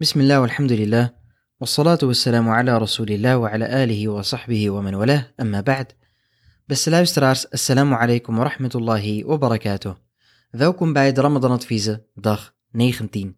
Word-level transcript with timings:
بسم 0.00 0.20
الله 0.20 0.40
والحمد 0.40 0.72
لله 0.72 1.10
والصلاة 1.60 1.98
والسلام 2.02 2.48
على 2.48 2.78
رسول 2.78 3.10
الله 3.10 3.38
وعلى 3.38 3.84
آله 3.84 4.08
وصحبه 4.08 4.70
ومن 4.70 4.94
والاه 4.94 5.34
أما 5.40 5.60
بعد 5.60 5.86
Beste 6.66 6.90
luisteraars, 6.90 7.50
assalamu 7.50 7.94
alaikum 7.94 8.36
wa 8.36 8.44
rahmatullahi 8.44 9.24
wa 9.24 9.38
barakatuh. 9.38 9.94
Welkom 10.50 10.92
bij 10.92 11.12
de 11.12 11.20
Ramadan 11.20 11.50
Adviezen, 11.50 12.06
dag 12.14 12.54
19. 12.70 13.36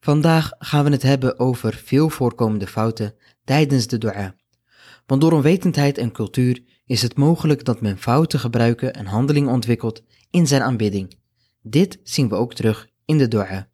Vandaag 0.00 0.50
gaan 0.58 0.84
we 0.84 0.90
het 0.90 1.02
hebben 1.02 1.38
over 1.38 1.74
veel 1.84 2.08
voorkomende 2.08 2.66
fouten 2.66 3.14
tijdens 3.44 3.86
de 3.86 3.98
dua. 3.98 4.34
Want 5.06 5.20
door 5.20 5.32
onwetendheid 5.32 5.98
en 5.98 6.12
cultuur 6.12 6.62
is 6.86 7.02
het 7.02 7.16
mogelijk 7.16 7.64
dat 7.64 7.80
men 7.80 7.98
fouten 7.98 8.40
gebruiken 8.40 8.94
en 8.94 9.06
handelingen 9.06 9.52
ontwikkelt 9.52 10.02
in 10.30 10.46
zijn 10.46 10.62
aanbidding. 10.62 11.18
Dit 11.62 11.98
zien 12.02 12.28
we 12.28 12.34
ook 12.34 12.54
terug 12.54 12.88
in 13.04 13.18
de 13.18 13.28
dua. 13.28 13.70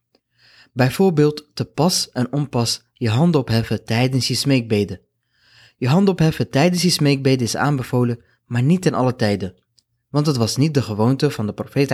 Bijvoorbeeld 0.78 1.50
te 1.54 1.64
pas 1.64 2.10
en 2.10 2.32
onpas 2.32 2.82
je 2.92 3.08
handen 3.08 3.40
opheffen 3.40 3.84
tijdens 3.84 4.28
je 4.28 4.34
smeekbeden. 4.34 5.00
Je 5.76 5.88
handen 5.88 6.12
opheffen 6.12 6.50
tijdens 6.50 6.82
je 6.82 6.90
smeekbeden 6.90 7.46
is 7.46 7.56
aanbevolen, 7.56 8.22
maar 8.46 8.62
niet 8.62 8.86
in 8.86 8.94
alle 8.94 9.16
tijden. 9.16 9.54
Want 10.10 10.26
het 10.26 10.36
was 10.36 10.56
niet 10.56 10.74
de 10.74 10.82
gewoonte 10.82 11.30
van 11.30 11.46
de 11.46 11.52
profeet 11.52 11.88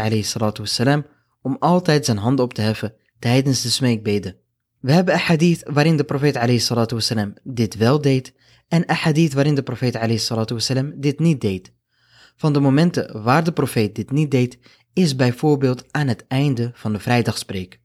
wassalam, 0.59 1.07
om 1.43 1.57
altijd 1.59 2.05
zijn 2.05 2.17
handen 2.17 2.45
op 2.45 2.55
te 2.55 2.61
heffen 2.61 2.95
tijdens 3.19 3.63
de 3.63 3.71
smeekbeden. 3.71 4.37
We 4.81 4.93
hebben 4.93 5.15
een 5.15 5.21
hadith 5.21 5.63
waarin 5.71 5.97
de 5.97 6.05
profeet 6.05 6.63
wassalam, 6.91 7.35
dit 7.43 7.77
wel 7.77 8.01
deed 8.01 8.35
en 8.69 8.91
een 8.91 8.97
hadith 8.97 9.33
waarin 9.33 9.55
de 9.55 9.63
profeet 9.63 9.99
wassalam, 10.51 10.93
dit 10.97 11.19
niet 11.19 11.41
deed. 11.41 11.73
Van 12.37 12.53
de 12.53 12.61
momenten 12.61 13.23
waar 13.23 13.45
de 13.45 13.53
profeet 13.53 13.95
dit 13.95 14.11
niet 14.11 14.31
deed, 14.31 14.59
is 14.93 15.17
bijvoorbeeld 15.17 15.85
aan 15.91 16.09
het 16.09 16.25
einde 16.29 16.71
van 16.75 16.93
de 16.93 17.01
vrijdagspreek. 17.01 17.83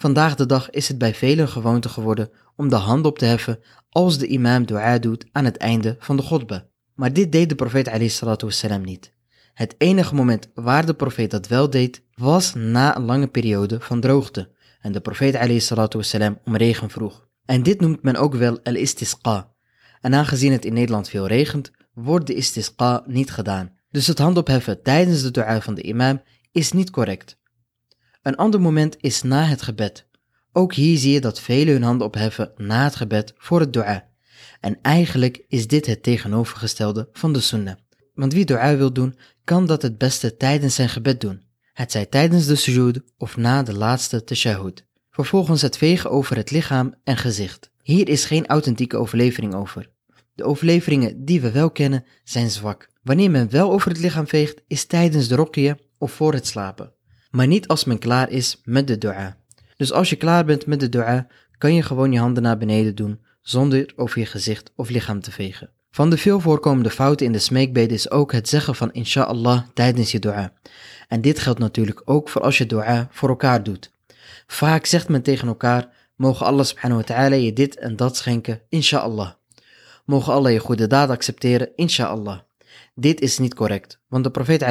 Vandaag 0.00 0.34
de 0.34 0.46
dag 0.46 0.70
is 0.70 0.88
het 0.88 0.98
bij 0.98 1.14
velen 1.14 1.48
gewoonte 1.48 1.88
geworden 1.88 2.30
om 2.56 2.68
de 2.68 2.76
hand 2.76 3.06
op 3.06 3.18
te 3.18 3.24
heffen 3.24 3.58
als 3.88 4.18
de 4.18 4.26
imam 4.26 4.66
dua 4.66 4.98
doet 4.98 5.26
aan 5.32 5.44
het 5.44 5.56
einde 5.56 5.96
van 5.98 6.16
de 6.16 6.22
godbe. 6.22 6.68
Maar 6.94 7.12
dit 7.12 7.32
deed 7.32 7.48
de 7.48 7.54
profeet 7.54 8.20
wassalam, 8.20 8.84
niet. 8.84 9.12
Het 9.54 9.74
enige 9.78 10.14
moment 10.14 10.48
waar 10.54 10.86
de 10.86 10.94
profeet 10.94 11.30
dat 11.30 11.48
wel 11.48 11.70
deed, 11.70 12.02
was 12.14 12.54
na 12.54 12.96
een 12.96 13.04
lange 13.04 13.26
periode 13.26 13.80
van 13.80 14.00
droogte 14.00 14.50
en 14.80 14.92
de 14.92 15.00
profeet 15.00 15.62
wassalam, 15.92 16.38
om 16.44 16.56
regen 16.56 16.90
vroeg. 16.90 17.26
En 17.44 17.62
dit 17.62 17.80
noemt 17.80 18.02
men 18.02 18.16
ook 18.16 18.34
wel 18.34 18.60
al-istisqa. 18.62 19.52
En 20.00 20.14
aangezien 20.14 20.52
het 20.52 20.64
in 20.64 20.72
Nederland 20.72 21.08
veel 21.08 21.26
regent, 21.26 21.70
wordt 21.94 22.26
de 22.26 22.34
istisqa 22.34 23.02
niet 23.06 23.30
gedaan. 23.30 23.72
Dus 23.90 24.06
het 24.06 24.18
hand 24.18 24.36
opheffen 24.36 24.82
tijdens 24.82 25.22
de 25.22 25.30
dua 25.30 25.60
van 25.60 25.74
de 25.74 25.82
imam 25.82 26.22
is 26.52 26.72
niet 26.72 26.90
correct. 26.90 27.38
Een 28.22 28.36
ander 28.36 28.60
moment 28.60 28.96
is 29.00 29.22
na 29.22 29.44
het 29.44 29.62
gebed. 29.62 30.06
Ook 30.52 30.74
hier 30.74 30.98
zie 30.98 31.12
je 31.12 31.20
dat 31.20 31.40
velen 31.40 31.72
hun 31.72 31.82
handen 31.82 32.06
opheffen 32.06 32.52
na 32.56 32.84
het 32.84 32.96
gebed 32.96 33.34
voor 33.36 33.60
het 33.60 33.72
dua. 33.72 34.08
En 34.60 34.78
eigenlijk 34.82 35.44
is 35.48 35.66
dit 35.66 35.86
het 35.86 36.02
tegenovergestelde 36.02 37.08
van 37.12 37.32
de 37.32 37.40
sunnah. 37.40 37.74
Want 38.14 38.32
wie 38.32 38.44
dua 38.44 38.76
wil 38.76 38.92
doen, 38.92 39.16
kan 39.44 39.66
dat 39.66 39.82
het 39.82 39.98
beste 39.98 40.36
tijdens 40.36 40.74
zijn 40.74 40.88
gebed 40.88 41.20
doen. 41.20 41.42
Het 41.72 41.92
zij 41.92 42.06
tijdens 42.06 42.46
de 42.46 42.54
sujud 42.54 43.00
of 43.18 43.36
na 43.36 43.62
de 43.62 43.74
laatste 43.74 44.24
tashahud. 44.24 44.84
Vervolgens 45.10 45.62
het 45.62 45.76
vegen 45.76 46.10
over 46.10 46.36
het 46.36 46.50
lichaam 46.50 46.94
en 47.04 47.16
gezicht. 47.16 47.70
Hier 47.82 48.08
is 48.08 48.24
geen 48.24 48.46
authentieke 48.46 48.96
overlevering 48.96 49.54
over. 49.54 49.90
De 50.34 50.44
overleveringen 50.44 51.24
die 51.24 51.40
we 51.40 51.50
wel 51.50 51.70
kennen 51.70 52.04
zijn 52.24 52.50
zwak. 52.50 52.90
Wanneer 53.02 53.30
men 53.30 53.50
wel 53.50 53.72
over 53.72 53.90
het 53.90 54.00
lichaam 54.00 54.26
veegt, 54.26 54.62
is 54.66 54.84
tijdens 54.84 55.28
de 55.28 55.34
rokje 55.34 55.78
of 55.98 56.12
voor 56.12 56.32
het 56.32 56.46
slapen 56.46 56.98
maar 57.30 57.46
niet 57.46 57.68
als 57.68 57.84
men 57.84 57.98
klaar 57.98 58.30
is 58.30 58.60
met 58.64 58.86
de 58.86 58.98
dua. 58.98 59.36
Dus 59.76 59.92
als 59.92 60.10
je 60.10 60.16
klaar 60.16 60.44
bent 60.44 60.66
met 60.66 60.80
de 60.80 60.88
dua, 60.88 61.26
kan 61.58 61.74
je 61.74 61.82
gewoon 61.82 62.12
je 62.12 62.18
handen 62.18 62.42
naar 62.42 62.58
beneden 62.58 62.94
doen, 62.94 63.20
zonder 63.42 63.92
over 63.96 64.18
je 64.18 64.26
gezicht 64.26 64.72
of 64.76 64.88
lichaam 64.88 65.20
te 65.20 65.30
vegen. 65.30 65.70
Van 65.90 66.10
de 66.10 66.18
veel 66.18 66.40
voorkomende 66.40 66.90
fouten 66.90 67.26
in 67.26 67.32
de 67.32 67.38
smeekbeden 67.38 67.96
is 67.96 68.10
ook 68.10 68.32
het 68.32 68.48
zeggen 68.48 68.74
van 68.74 68.92
inshallah 68.92 69.62
tijdens 69.74 70.12
je 70.12 70.18
dua. 70.18 70.52
En 71.08 71.20
dit 71.20 71.38
geldt 71.38 71.58
natuurlijk 71.58 72.02
ook 72.04 72.28
voor 72.28 72.42
als 72.42 72.58
je 72.58 72.66
dua 72.66 73.08
voor 73.10 73.28
elkaar 73.28 73.62
doet. 73.62 73.92
Vaak 74.46 74.86
zegt 74.86 75.08
men 75.08 75.22
tegen 75.22 75.48
elkaar, 75.48 75.88
mogen 76.16 76.46
Allah 76.46 76.64
subhanahu 76.64 77.00
wa 77.00 77.06
ta'ala 77.06 77.34
je 77.34 77.52
dit 77.52 77.76
en 77.76 77.96
dat 77.96 78.16
schenken, 78.16 78.60
inshallah. 78.68 79.30
Mogen 80.04 80.32
Allah 80.32 80.52
je 80.52 80.58
goede 80.58 80.86
daad 80.86 81.10
accepteren, 81.10 81.68
inshallah. 81.76 82.38
Dit 82.94 83.20
is 83.20 83.38
niet 83.38 83.54
correct, 83.54 84.00
want 84.08 84.24
de 84.24 84.30
profeet 84.30 84.62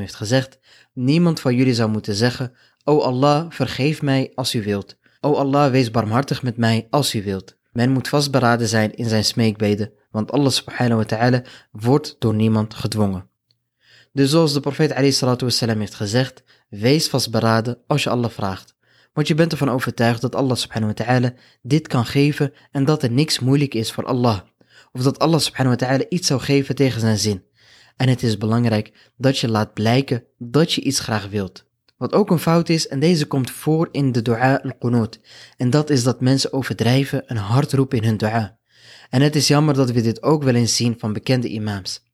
heeft 0.00 0.14
gezegd, 0.14 0.58
niemand 0.92 1.40
van 1.40 1.54
jullie 1.54 1.74
zou 1.74 1.90
moeten 1.90 2.14
zeggen, 2.14 2.52
O 2.84 3.00
Allah, 3.00 3.50
vergeef 3.50 4.02
mij 4.02 4.32
als 4.34 4.54
u 4.54 4.62
wilt. 4.62 4.96
O 5.20 5.34
Allah, 5.34 5.70
wees 5.70 5.90
barmhartig 5.90 6.42
met 6.42 6.56
mij 6.56 6.86
als 6.90 7.14
u 7.14 7.22
wilt. 7.22 7.56
Men 7.72 7.90
moet 7.90 8.08
vastberaden 8.08 8.68
zijn 8.68 8.94
in 8.94 9.08
zijn 9.08 9.24
smeekbeden, 9.24 9.92
want 10.10 10.32
Allah 10.32 10.50
subhanahu 10.50 10.96
wa 10.96 11.04
ta'ala 11.04 11.42
wordt 11.70 12.16
door 12.18 12.34
niemand 12.34 12.74
gedwongen. 12.74 13.28
Dus 14.12 14.30
zoals 14.30 14.52
de 14.52 14.60
profeet 14.60 14.92
heeft 15.78 15.94
gezegd, 15.94 16.42
wees 16.68 17.08
vastberaden 17.08 17.78
als 17.86 18.02
je 18.02 18.10
Allah 18.10 18.30
vraagt. 18.30 18.74
Want 19.12 19.28
je 19.28 19.34
bent 19.34 19.52
ervan 19.52 19.70
overtuigd 19.70 20.20
dat 20.20 20.34
Allah 20.34 20.56
subhanahu 20.56 20.92
wa 20.96 21.04
ta'ala 21.04 21.32
dit 21.62 21.86
kan 21.86 22.04
geven 22.04 22.52
en 22.70 22.84
dat 22.84 23.02
er 23.02 23.10
niks 23.10 23.38
moeilijk 23.38 23.74
is 23.74 23.92
voor 23.92 24.04
Allah 24.04 24.40
of 24.92 25.02
dat 25.02 25.18
Allah 25.18 25.40
subhanahu 25.40 25.76
wa 25.78 25.86
ta'ala 25.86 26.04
iets 26.08 26.26
zou 26.26 26.40
geven 26.40 26.74
tegen 26.74 27.00
zijn 27.00 27.18
zin. 27.18 27.44
En 27.96 28.08
het 28.08 28.22
is 28.22 28.38
belangrijk 28.38 29.12
dat 29.16 29.38
je 29.38 29.48
laat 29.48 29.74
blijken 29.74 30.24
dat 30.38 30.72
je 30.72 30.80
iets 30.80 31.00
graag 31.00 31.28
wilt. 31.28 31.64
Wat 31.96 32.12
ook 32.12 32.30
een 32.30 32.38
fout 32.38 32.68
is, 32.68 32.88
en 32.88 33.00
deze 33.00 33.26
komt 33.26 33.50
voor 33.50 33.88
in 33.92 34.12
de 34.12 34.22
dua 34.22 34.56
al-qunut. 34.56 35.20
En 35.56 35.70
dat 35.70 35.90
is 35.90 36.02
dat 36.02 36.20
mensen 36.20 36.52
overdrijven 36.52 37.28
en 37.28 37.36
hard 37.36 37.72
roepen 37.72 37.98
in 37.98 38.04
hun 38.04 38.16
dua. 38.16 38.58
En 39.10 39.22
het 39.22 39.36
is 39.36 39.48
jammer 39.48 39.74
dat 39.74 39.90
we 39.90 40.00
dit 40.00 40.22
ook 40.22 40.42
wel 40.42 40.54
eens 40.54 40.76
zien 40.76 40.94
van 40.98 41.12
bekende 41.12 41.48
imams. 41.48 42.04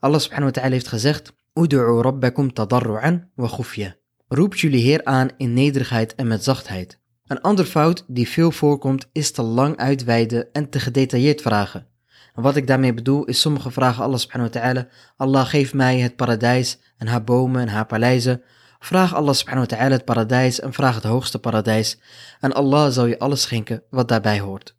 Allah 0.00 0.20
subhanahu 0.20 0.52
wa 0.52 0.60
ta'ala 0.60 0.74
heeft 0.74 0.88
gezegd, 0.88 1.32
Udu'u 1.54 2.00
rabbakum 2.00 2.52
tadarru'an 2.52 3.30
wa 3.34 3.48
khufya. 3.48 3.96
Roep 4.28 4.54
jullie 4.54 4.82
Heer 4.82 5.04
aan 5.04 5.28
in 5.36 5.52
nederigheid 5.52 6.14
en 6.14 6.26
met 6.26 6.44
zachtheid. 6.44 6.98
Een 7.26 7.40
ander 7.40 7.64
fout 7.64 8.04
die 8.06 8.28
veel 8.28 8.50
voorkomt 8.50 9.08
is 9.12 9.30
te 9.30 9.42
lang 9.42 9.76
uitweiden 9.76 10.52
en 10.52 10.68
te 10.70 10.80
gedetailleerd 10.80 11.40
vragen. 11.40 11.86
Wat 12.40 12.56
ik 12.56 12.66
daarmee 12.66 12.94
bedoel 12.94 13.24
is 13.24 13.40
sommige 13.40 13.70
vragen 13.70 14.04
Allah 14.04 14.18
subhanahu 14.18 14.52
wa 14.52 14.60
ta'ala, 14.60 14.88
Allah 15.16 15.46
geef 15.46 15.74
mij 15.74 15.98
het 15.98 16.16
paradijs 16.16 16.78
en 16.98 17.06
haar 17.06 17.24
bomen 17.24 17.60
en 17.60 17.68
haar 17.68 17.86
paleizen. 17.86 18.42
Vraag 18.78 19.14
Allah 19.14 19.34
subhanahu 19.34 19.66
wa 19.68 19.76
ta'ala 19.76 19.94
het 19.94 20.04
paradijs 20.04 20.60
en 20.60 20.72
vraag 20.72 20.94
het 20.94 21.04
hoogste 21.04 21.38
paradijs. 21.38 21.98
En 22.40 22.52
Allah 22.52 22.90
zal 22.90 23.06
je 23.06 23.18
alles 23.18 23.42
schenken 23.42 23.82
wat 23.90 24.08
daarbij 24.08 24.40
hoort. 24.40 24.76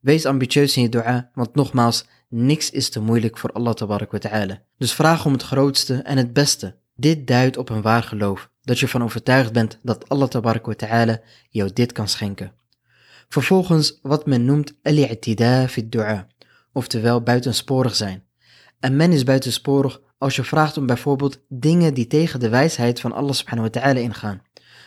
Wees 0.00 0.26
ambitieus 0.26 0.76
in 0.76 0.82
je 0.82 0.88
dua, 0.88 1.30
want 1.34 1.54
nogmaals, 1.54 2.06
niks 2.28 2.70
is 2.70 2.90
te 2.90 3.00
moeilijk 3.00 3.38
voor 3.38 3.52
Allah 3.52 3.74
wa 3.78 4.18
ta'ala. 4.18 4.62
Dus 4.78 4.92
vraag 4.92 5.24
om 5.24 5.32
het 5.32 5.42
grootste 5.42 5.94
en 5.94 6.16
het 6.16 6.32
beste. 6.32 6.76
Dit 6.94 7.26
duidt 7.26 7.56
op 7.56 7.68
een 7.68 7.82
waar 7.82 8.02
geloof, 8.02 8.50
dat 8.62 8.78
je 8.78 8.88
van 8.88 9.02
overtuigd 9.02 9.52
bent 9.52 9.78
dat 9.82 10.08
Allah 10.08 10.28
wa 10.42 10.74
ta'ala 10.76 11.20
jou 11.48 11.70
dit 11.72 11.92
kan 11.92 12.08
schenken. 12.08 12.52
Vervolgens 13.28 13.98
wat 14.02 14.26
men 14.26 14.44
noemt 14.44 14.72
al-i'tida 14.82 15.68
fi 15.68 15.88
dua 15.88 16.30
oftewel 16.72 17.22
buitensporig 17.22 17.94
zijn. 17.94 18.24
En 18.80 18.96
men 18.96 19.12
is 19.12 19.24
buitensporig 19.24 20.00
als 20.18 20.36
je 20.36 20.44
vraagt 20.44 20.76
om 20.76 20.86
bijvoorbeeld 20.86 21.40
dingen 21.48 21.94
die 21.94 22.06
tegen 22.06 22.40
de 22.40 22.48
wijsheid 22.48 23.00
van 23.00 23.12
Allah 23.12 23.32
subhanahu 23.32 23.70
wa 23.72 23.80
ta'ala 23.80 24.00
ingaan. 24.00 24.42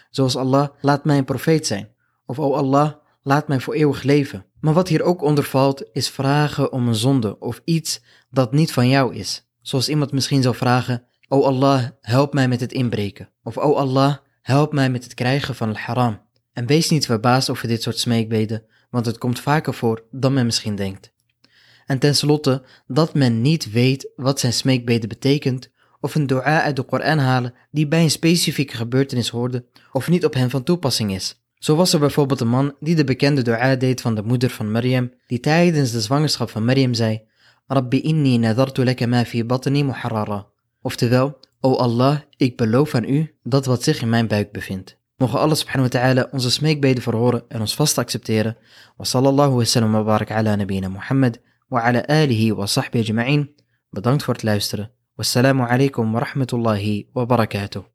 Zoals 0.10 0.36
Allah, 0.36 0.70
laat 0.82 1.06
mij 1.06 1.18
een 1.18 1.26
profeet 1.26 1.68
zijn. 1.68 1.90
Of 2.26 2.40
O 2.40 2.54
Allah, 2.54 2.94
laat 3.22 3.48
mij 3.48 3.60
voor 3.60 3.74
eeuwig 3.74 4.04
leven. 4.04 4.46
Maar 4.60 4.74
wat 4.74 4.88
hier 4.88 5.04
ook 5.04 5.22
onder 5.22 5.44
valt, 5.44 5.84
is 5.92 6.10
vragen 6.10 6.72
om 6.72 6.88
een 6.88 6.96
zonde 6.96 7.40
of 7.40 7.62
iets 7.64 8.02
dat 8.30 8.52
niet 8.52 8.74
van 8.74 8.90
jou 8.90 9.16
is. 9.16 9.48
Zoals 9.62 9.90
iemand 9.90 10.12
misschien 10.12 10.42
zou 10.42 10.56
vragen, 10.56 11.04
O 11.28 11.44
Allah, 11.44 11.84
help 12.02 12.34
mij 12.34 12.48
met 12.48 12.60
het 12.60 12.72
inbreken. 12.72 13.30
Of 13.44 13.58
O 13.58 13.74
Allah, 13.74 14.16
help 14.42 14.74
mij 14.74 14.90
met 14.90 15.04
het 15.04 15.14
krijgen 15.14 15.56
van 15.56 15.70
al-haram. 15.70 16.22
En 16.54 16.66
wees 16.66 16.90
niet 16.90 17.06
verbaasd 17.06 17.50
over 17.50 17.68
dit 17.68 17.82
soort 17.82 18.00
smeekbeden, 18.00 18.64
want 18.90 19.06
het 19.06 19.18
komt 19.18 19.40
vaker 19.40 19.74
voor 19.74 20.04
dan 20.12 20.34
men 20.34 20.46
misschien 20.46 20.76
denkt. 20.76 21.14
En 21.86 22.00
tenslotte 22.00 22.64
dat 22.88 23.14
men 23.14 23.42
niet 23.42 23.72
weet 23.72 24.12
wat 24.16 24.40
zijn 24.40 24.54
smeekbeden 24.54 25.10
betekent, 25.10 25.70
of 26.00 26.16
een 26.16 26.28
dua 26.28 26.62
uit 26.62 26.76
de 26.76 26.84
Koran 26.84 27.18
halen 27.18 27.54
die 27.72 27.88
bij 27.88 28.04
een 28.04 28.12
specifieke 28.12 28.76
gebeurtenis 28.76 29.30
hoorde 29.30 29.66
of 29.92 30.10
niet 30.10 30.26
op 30.26 30.34
hen 30.34 30.50
van 30.50 30.64
toepassing 30.64 31.14
is. 31.14 31.44
Zo 31.56 31.76
was 31.76 31.94
er 31.94 32.00
bijvoorbeeld 32.00 32.40
een 32.40 32.48
man 32.48 32.76
die 32.80 32.96
de 32.96 33.04
bekende 33.04 33.42
dua 33.42 33.76
deed 33.76 34.02
van 34.02 34.16
de 34.16 34.24
moeder 34.24 34.50
van 34.50 34.72
Maryam, 34.72 35.12
die 35.28 35.40
tijdens 35.40 35.92
de 35.92 36.02
zwangerschap 36.02 36.50
van 36.50 36.66
Maryam 36.66 36.94
zei, 36.94 37.22
Rabbi 37.68 38.02
inni 38.02 38.38
nadartu 38.38 38.84
laka 38.84 39.08
ma 39.08 39.26
fi 39.26 39.44
batni 39.44 39.84
muharrara. 39.84 40.48
Oftewel, 40.82 41.38
O 41.62 41.76
Allah, 41.76 42.20
ik 42.38 42.58
beloof 42.58 42.96
aan 42.96 43.10
u 43.10 43.36
dat 43.44 43.66
wat 43.66 43.84
zich 43.84 44.02
in 44.02 44.10
mijn 44.10 44.28
buik 44.28 44.52
bevindt. 44.52 44.98
Mogen 45.18 45.40
Allah 45.40 45.56
subhanahu 45.56 45.90
wa 45.92 46.00
ta'ala 46.00 46.28
onze 46.32 46.52
smeekbeden 46.52 47.04
verhoren 47.04 47.44
en 47.48 47.60
ons 47.60 47.76
vast 47.76 47.98
accepteren. 47.98 48.58
Wa 48.98 49.06
sallallahu 49.06 49.56
wa 49.56 49.64
sallam 49.64 49.92
wa 49.92 50.04
barak 50.04 50.32
ala 50.32 50.56
nabina 50.56 50.90
Muhammad. 50.90 51.40
وعلى 51.76 52.06
آله 52.10 52.54
وصحبه 52.54 53.00
أجمعين. 53.00 53.56
بدانكت 53.94 54.22
فورت 54.22 54.46
لايفستر 54.46 54.88
والسلام 55.18 55.62
عليكم 55.62 56.16
ورحمة 56.16 56.48
الله 56.54 57.04
وبركاته. 57.16 57.84